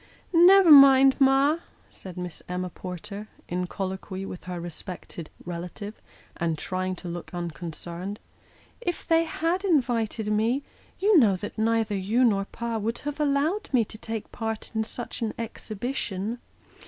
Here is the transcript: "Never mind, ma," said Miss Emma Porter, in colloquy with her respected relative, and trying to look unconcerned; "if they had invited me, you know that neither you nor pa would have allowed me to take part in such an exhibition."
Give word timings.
"Never 0.33 0.71
mind, 0.71 1.15
ma," 1.19 1.59
said 1.91 2.17
Miss 2.17 2.41
Emma 2.49 2.71
Porter, 2.71 3.27
in 3.47 3.67
colloquy 3.67 4.25
with 4.25 4.45
her 4.45 4.59
respected 4.59 5.29
relative, 5.45 6.01
and 6.37 6.57
trying 6.57 6.95
to 6.95 7.07
look 7.07 7.31
unconcerned; 7.35 8.19
"if 8.81 9.07
they 9.07 9.25
had 9.25 9.63
invited 9.63 10.31
me, 10.31 10.63
you 10.97 11.19
know 11.19 11.35
that 11.35 11.55
neither 11.55 11.95
you 11.95 12.23
nor 12.23 12.45
pa 12.45 12.79
would 12.79 12.97
have 13.05 13.19
allowed 13.19 13.69
me 13.71 13.85
to 13.85 13.97
take 13.99 14.31
part 14.31 14.71
in 14.73 14.83
such 14.83 15.21
an 15.21 15.35
exhibition." 15.37 16.39